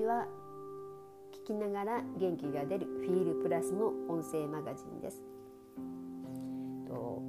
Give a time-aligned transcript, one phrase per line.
[0.00, 0.26] ちは
[1.44, 5.20] 聞きながら元気が出るフィールプラスの音声マガジンです。
[6.88, 7.22] と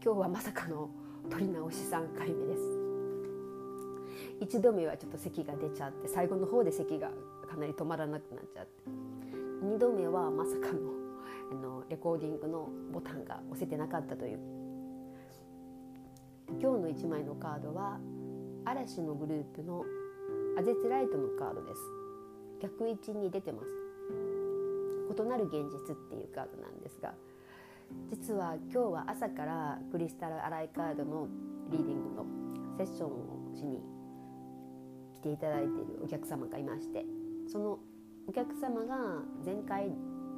[0.00, 0.88] 今日はまさかの
[1.28, 2.62] 撮り直し3回目です。
[4.42, 7.10] 1度目はちょっと咳が出ちゃって最後の方で咳が
[7.50, 8.88] かなり止まらなくなっちゃって。
[9.64, 10.92] 2度目はまさかの
[11.50, 14.38] あのレコーディングのボタンが押せてなかったという。
[16.60, 17.98] 今日の1枚のカードは
[18.64, 19.84] 嵐のグループの
[20.58, 21.80] アゼツライトのカードです。
[22.62, 23.68] 逆位置に出てます。
[25.16, 27.14] 異なる現実っていうカードなんですが
[28.10, 31.28] 実は今日は朝からクリスタルアライカードの
[31.70, 32.26] リーディングの
[32.76, 33.80] セッションをしに
[35.14, 37.04] 来ていただいているお客様がいまして
[37.50, 37.78] その
[38.28, 39.92] お客様が前回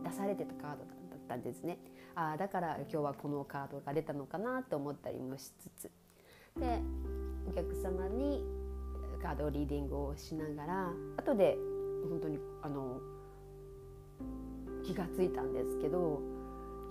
[0.05, 0.85] 出されてたカードだ
[1.17, 1.79] ったんですね。
[2.15, 5.91] ああだから今日はこのカードが出たのかなと思ったりもしつつ。
[6.61, 6.81] で
[7.49, 8.45] お客様に
[9.23, 11.57] カードリーディングをしながら後で
[12.09, 13.01] 本当にあの
[14.85, 16.21] 気がついたんですけど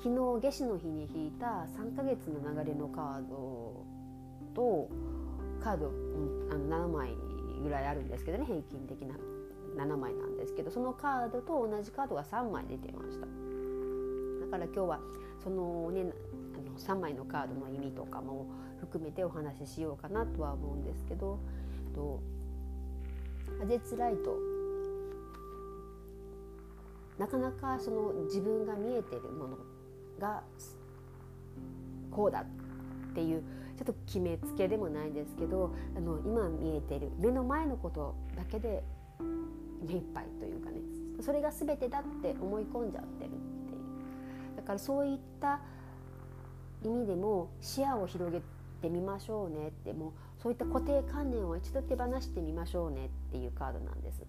[0.04, 3.86] 昨日夏至の日に引いた3ヶ月の流れのカード
[4.54, 4.90] と
[5.64, 5.92] カード、
[6.52, 7.10] あの7枚
[7.64, 9.16] ぐらいあるんですけどね平均的な
[9.84, 13.26] 7枚なんですけどそのカードと同じカードが3枚出てました。
[14.46, 15.00] だから今日は
[15.44, 16.06] そのね
[16.56, 18.48] あの3枚のカードの意味とかも
[18.80, 21.40] 含めてお話ししようかなとは思うんですけど
[21.94, 22.20] と
[23.62, 24.38] アゼツライト
[27.18, 29.58] なかなかその自分が見えてるもの
[30.20, 30.44] が
[32.12, 33.42] こうだっていう
[33.78, 38.84] ちょっと決めつけでもないですけどあの今見えてる目の前のことだけで
[39.86, 40.78] 目いっぱいというかね。
[41.22, 43.76] それが全てだって思い込んじゃってるってい
[44.54, 44.56] う。
[44.56, 45.60] だからそういった
[46.84, 48.42] 意味でも視野を広げ
[48.82, 54.24] てみましょうねってもうそういった固定観念を一度手放してみましょうねっていうカードなんです。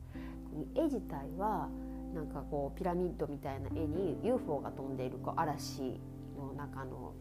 [0.75, 1.69] 絵自体は
[2.15, 6.01] なんかこうピラミッドみたいな絵に UFO が飛んでいるこう嵐
[6.37, 7.13] の中の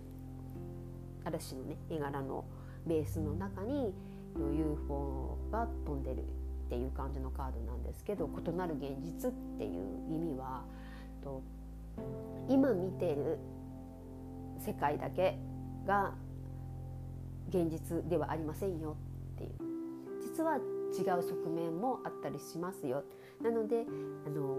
[1.26, 2.46] 嵐のね絵柄の
[2.86, 3.94] ベースの中に
[4.36, 10.64] UFO が飛んでるっていう感じのカードなんですけど異なる現実っていう意味は
[11.24, 11.44] と
[12.48, 13.40] 今見てる
[14.60, 15.38] 世界だけ
[15.86, 16.14] が
[17.50, 18.98] 現実ではありませんよ
[19.36, 19.52] っていう。
[20.22, 23.04] 実は違う側面もあったりしますよ。
[23.42, 23.86] なので
[24.26, 24.58] あの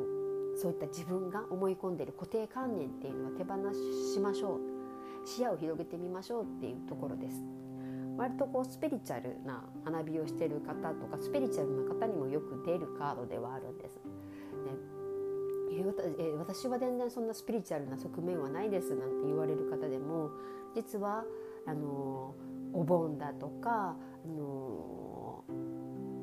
[0.57, 3.57] そういった自分が思い込んでいる固定観念っていうのは手放
[4.15, 5.27] しましょう。
[5.27, 7.43] 視野を広げてみましょうっていうところです。
[8.19, 14.03] 割とこうスピリチュアルな学びをしている方とかスピリチュアルな方にもよく出るカードではあるんです、ね、
[16.19, 20.31] え私は全然そんなスピリチュアルな側面はないですなんて言われる方でも
[20.75, 21.25] 実は
[21.65, 22.35] あの
[22.73, 25.45] お盆だとかあの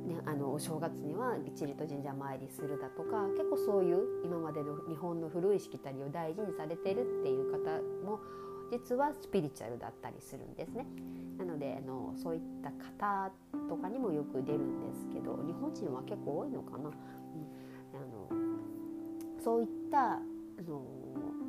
[0.06, 8.20] ね、あのお正月にはきちりと神社参りするだとか結構そういう今までの日本の古いしきたりを大事にされてるっていう方も
[8.72, 10.86] 実はスピリチュアルだったりするんですね。
[11.38, 13.32] なのであのそういった方
[13.68, 16.78] とかにもよく出るんですけど日本人は結構多いのかな。
[16.78, 16.96] うん、あの
[19.44, 20.20] そういったあ
[20.68, 20.82] の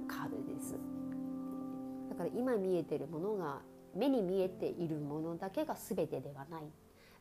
[0.08, 0.74] カードです。
[2.10, 3.60] だから今見えてるものが
[3.96, 6.62] 目に見えているものだけが全てではない。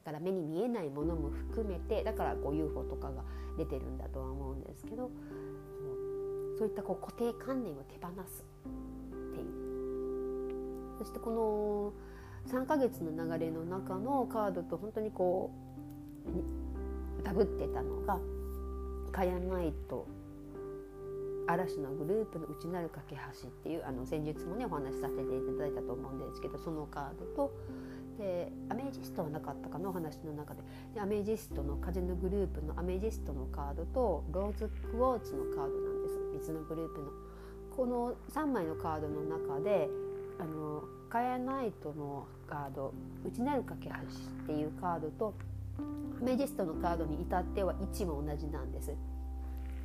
[0.03, 3.23] だから目に見えないものも含めてだからこう UFO とかが
[3.57, 5.09] 出てるんだとは思うんですけど
[6.59, 10.97] そういったこう固定観念を手放すっていう。
[10.99, 11.93] そしてこ
[12.45, 15.51] の3ヶ月の流れの中のカードと本当にこ
[17.19, 18.19] うダブってたのが
[19.11, 20.07] 「カヤナイト」
[21.47, 27.53] 嵐のグループの内なる架け橋っていうあの先日もねお話しさせていただいたと思うんですけどそのカードと
[28.17, 30.61] でアメージストはなかったかなお話の中で
[30.93, 37.07] でアメージストの風のグループのアメージストのカードとローズクォーツのカードなんです水のグループの。
[37.75, 39.89] この3枚のカードの中で
[40.39, 42.93] あのカヤナイトのカード
[43.25, 43.99] 内なる架け橋っ
[44.47, 45.33] ていうカードと
[46.21, 48.87] アメジストのカードに至っては位置も同じなんです。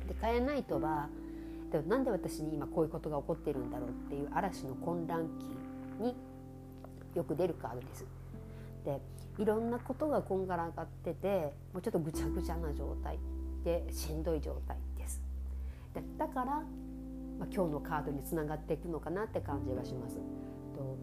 [0.07, 1.09] でカヤナイトは
[1.71, 6.15] でもなんで私に今こういうことが起こってるんだろうっていう嵐の混乱期に
[7.15, 8.05] よく出るカードです。
[8.85, 8.99] で
[9.37, 13.17] いろんなことがこんがらがっててもうちょっとぐちゃぐちゃな状態
[13.63, 15.21] でしんどい状態です。
[15.93, 16.63] でだから、まあ、
[17.53, 20.17] 今日のカードにつながっていくのかなって感じがします。
[20.75, 20.97] と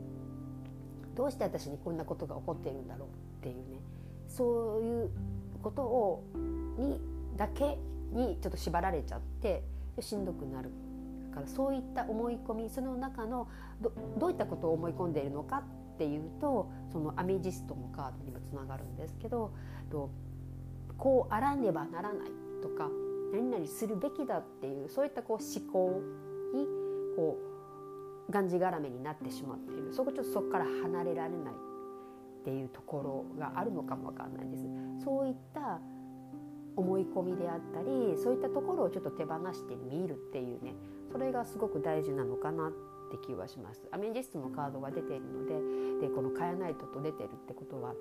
[1.15, 3.81] どうして私にこんなことが起こっているんだろうっていうね。
[4.29, 5.11] そういう
[5.63, 6.25] ことを
[6.79, 7.01] に
[7.37, 7.79] だけ
[8.13, 9.63] にちょっと縛られちゃって
[10.03, 10.71] しんどくなる
[11.31, 13.49] だからそういった思い込みその中の
[14.19, 15.63] どういったことを思い込んでいるのか
[15.95, 19.53] っていうとそのアメジストのカードにもつながるんですけど
[19.91, 20.11] と
[20.97, 22.29] こうあらねばならない
[22.63, 22.89] とか
[23.33, 26.01] 何々するべきだっていうそういったこう思考
[26.55, 26.67] に
[27.17, 27.37] こ
[28.29, 34.65] うがんじがらめになってしまっているそこちょっとそこから離れられないっていうところがあるのかもわかんないです。
[35.05, 35.81] そういった
[36.79, 40.75] 思い込みであったりそういったところをちょっと手放してみるっていうね
[41.11, 42.71] それがすごく大事なのかなっ
[43.11, 43.89] て気はします。
[43.91, 45.47] アメジストのカードが出ているの
[46.01, 47.95] ででこのカヤナイトと出てるってことは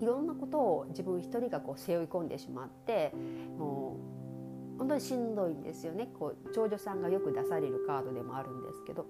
[0.00, 3.12] いろんなことを自分一人がこう背負い込んでしまって
[3.58, 3.98] も
[4.76, 6.08] う本当にしんどいんですよね。
[6.18, 9.04] こう長女さんがよく出されるカードでもあるんですけど。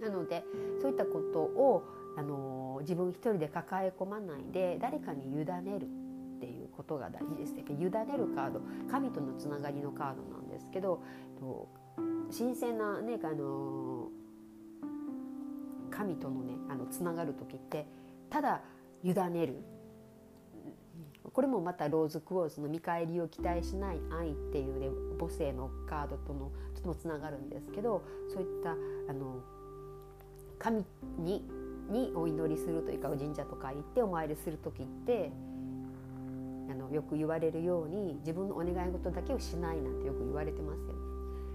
[0.00, 0.44] なので
[0.82, 1.84] そういったことを
[2.16, 5.88] あの自分一人で抱え込まないで誰かに委ねる。
[6.36, 7.54] っていうことが大事です。
[7.54, 7.90] 委ねる
[8.34, 8.60] カード
[8.90, 11.02] 神とのつながりのカードなんですけど
[12.30, 14.08] 新鮮なねあの
[15.90, 17.86] 神とのねあのつながる時って
[18.30, 18.62] ただ
[19.02, 19.62] 委ねる
[21.32, 24.88] これもまたローズクォーズの見返りを期待しない愛っていうね
[25.18, 28.02] 母性のカードとのちょっともつながるんですけど
[28.32, 29.40] そういったあの
[30.58, 30.84] 神
[31.18, 31.44] に
[31.90, 35.30] にお祈りするというか神社とか行ってお参りする時って
[36.70, 40.94] あのよく言われるように自分のお願い事だけをしないなんてよく言われてますよね。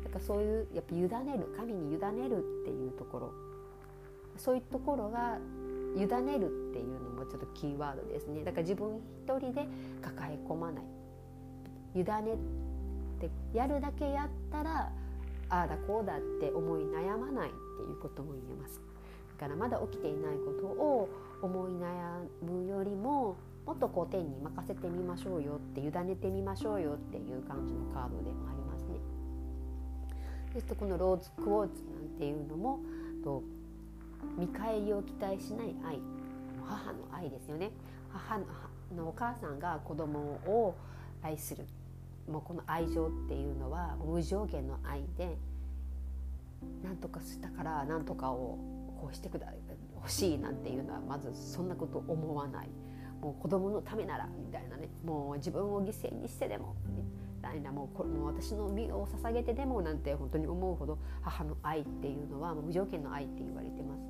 [0.03, 3.31] だからそういうやっぱ委ねる神に委ねるっていうところ。
[4.37, 5.37] そういうところが
[5.95, 8.43] 委ねるっていうのもちょっとキーワードですね。
[8.43, 9.67] だから自分一人で
[10.01, 10.83] 抱え込まない。
[11.95, 14.91] 委ねってやるだけやったら
[15.49, 18.79] ああだこうだって思い悩まないっていうことも言えます。
[19.39, 21.09] だからまだ起きていないことを
[21.41, 23.35] 思い悩むよりも
[23.69, 28.97] もっとこう天に任せてみましょうよって委ねてみましょうよっていう感じのカードでもありますね。
[30.51, 32.79] そしてこのローズクォーツなんていうのも
[33.23, 33.43] と
[34.39, 35.99] 見返りを期待しない愛
[36.67, 37.69] 母の愛ですよね
[38.11, 40.75] 母のお母さんが子供を
[41.21, 41.67] 愛する
[42.27, 45.37] もうこの愛情っていうのは無条件の愛で
[46.83, 48.57] 何とかしたから何とかを
[48.99, 49.53] こうしてくだ
[49.97, 52.69] 欲しいなんていうのはまずそんなこと思わない
[53.21, 56.75] もう子供のためならみたいなねもう自分を犠牲にしてでも
[57.37, 64.01] みたいなもうこれもう私の身を捧げてでもなんて本当に思うほど母の愛っていうのは無条件の愛って言われてます。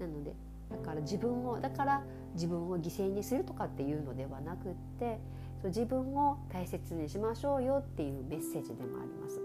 [0.00, 0.34] なので
[0.70, 2.02] だから自分をだから
[2.34, 5.18] 自分を犠牲にするとかっていうのではなくって
[5.60, 9.40] そう自分を大切にしましょうよっていうメッセージでもあります。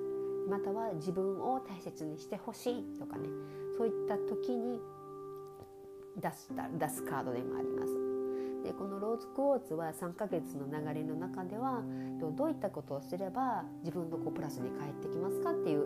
[0.49, 3.29] または自分を大切にしてほしいとかね
[3.77, 4.79] そういった時に
[6.19, 8.08] 出す出すカードでもあります。
[8.63, 11.81] でこのローズクォーツは3ヶ月の流れの中では
[12.19, 15.85] どういったことをすれば自分のこうプラスに返ってきますかっていう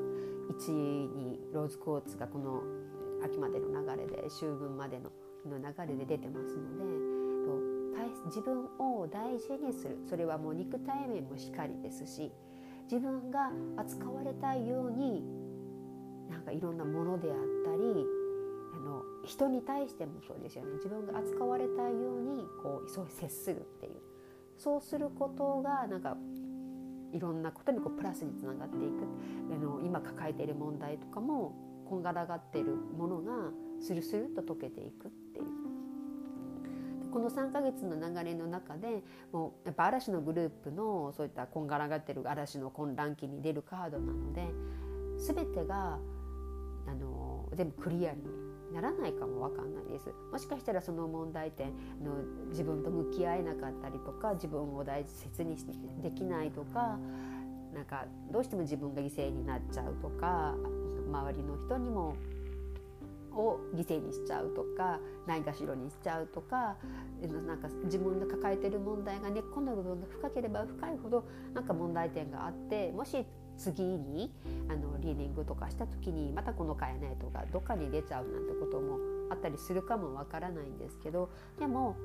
[0.60, 0.72] 1
[1.16, 2.62] にローズクォーツがこの
[3.24, 5.12] 秋までの流れで秋分までの
[5.46, 7.14] の流れで出てますので
[8.26, 9.98] 自分を大事にする。
[10.10, 12.32] それはもう肉体面もしかりですし
[12.84, 15.24] 自分が扱われたいように
[16.30, 18.06] なんかいろんなものであったり
[19.24, 20.74] 人に対してもそうですよね。
[20.74, 23.94] 自分が扱われたようにこうそう接するっていう。
[24.58, 26.16] そうすることがなんか
[27.12, 29.04] いろんなことにこうプラスにつながっていく。
[29.54, 31.54] あの今抱えている問題とかも
[31.88, 35.46] こんがらがっているものがスルスルと溶けていくっていう。
[37.14, 44.48] この3ヶ月の流れの中でもうやっぱ嵐のグループのそういったこんがらがってる嵐の混乱期に出るカードなので
[45.20, 46.00] 全てが
[46.88, 48.24] あの全部クリアに
[48.74, 50.10] ならないかも分かんないです。
[50.32, 51.68] もしかしたらその問題点
[52.04, 52.16] の
[52.50, 55.56] 自分と向き合えなかったりとか自分を大切に
[56.02, 56.98] できないとか
[57.74, 60.56] なんかどうしても自分が犠牲になっちゃうとか
[61.08, 62.16] 周りの人にも
[63.36, 66.76] を犠牲にしちゃうとかないがしろにしちゃうとか
[67.48, 73.26] なんか自分の抱えてる問題が根っこの部分が深ければ深いほどなんか問題点があってもし
[73.58, 74.32] 次に
[74.70, 78.98] あのリーディングとかした時にまたこの変えないとかどっかに出ちゃうなんてことも
[79.30, 81.30] あったりするかもわからないんですけど
[81.60, 81.96] でも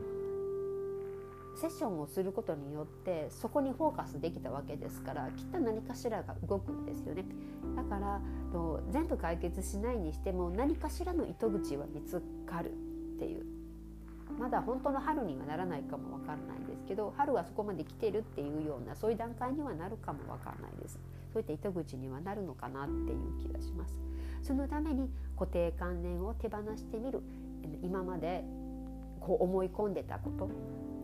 [1.60, 7.24] セッションをすることによってそこにフォーカスできたわけですからきっと何かしらが動くんですよね。
[7.74, 8.20] だから
[8.90, 13.44] 全部解決しないにしても何かしらの糸口は見つかるっていう。
[14.38, 21.00] まだ本当の春にはならないかもわからないんですけど春はそこまで来てるっていうようなそういう段階にはなるかもわからないです。
[21.32, 23.94] そういった糸口にはなるのかなっていう気がします。
[24.42, 27.22] そのために固定観念を手放してみる。
[27.82, 28.44] 今まで
[29.20, 30.48] こう思い込んでたこと。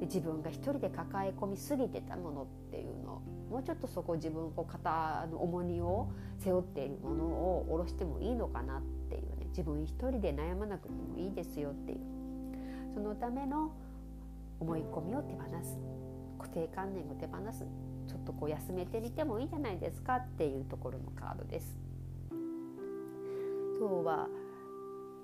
[0.00, 9.47] 自分が一人で抱え込みすぎてたものっていうのもうちょっとそこ自分こう肩の重荷を背負っているものを下ろしてもいいのかなっていうね。
[9.50, 11.99] 自分一人で悩まなくてもいいですよっていう。
[12.93, 13.71] そのための
[14.61, 15.78] 思い込みを手放す。
[16.38, 17.64] 固定観念を手放す。
[18.06, 21.76] ちょっとこう休めてみてもいいじゃないですかっていうところのカードです。
[23.78, 24.28] 今日は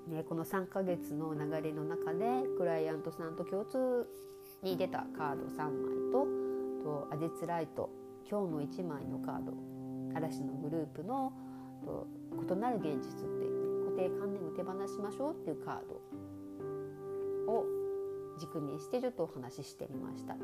[0.07, 4.07] ね、この3ヶ月の流れの中でクライアントさんと共通
[4.63, 5.71] に出たカード3枚
[6.11, 6.27] と
[6.83, 7.89] とアデツライト
[8.29, 9.53] 今日の1枚のカード
[10.15, 11.31] 嵐のグループの
[11.85, 12.07] と
[12.55, 15.79] 異なる現実っていう固定観念を手放しましょうっていうカー
[17.45, 17.65] ドを
[18.39, 20.35] 軸にしてちょっとお話ししてみました。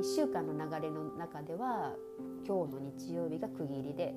[0.00, 1.94] 1週間の流れの中では
[2.46, 4.14] 今日の日曜日が区切りで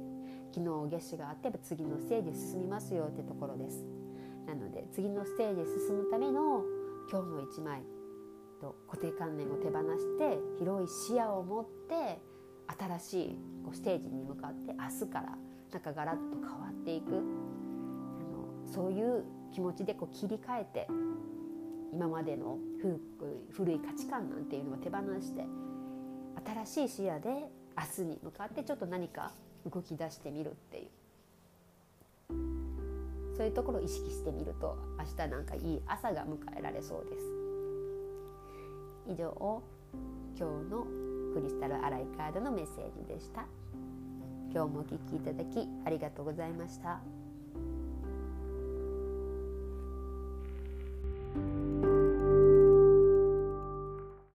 [0.53, 3.86] 昨日月子があって次のステージ進みますよってところです。
[4.45, 6.63] なので次のステージ進むための
[7.09, 7.83] 今日の1枚
[8.59, 12.19] と固定観念を手放して広い視野を持って
[12.77, 15.38] 新しいこうステージに向かって明日から
[15.71, 20.88] なんかガラッと変わっていくあのそういう気持ちでこう切り替えて
[21.93, 22.57] 今までの
[23.51, 25.45] 古い価値観なんていうのを手放して
[26.65, 29.31] 新しい視野で明日に向かってちょっと何か
[29.71, 30.88] 動き出してみるっていう。
[33.36, 37.25] そういうところを意識してみると明日なんかいい朝が迎えられそうです。
[39.07, 39.63] 以上
[40.38, 40.83] 今日の
[41.33, 43.45] クリスタルアライカードのメッセージでした。
[44.51, 47.00] 今日もお聴きいただきありがとうございました。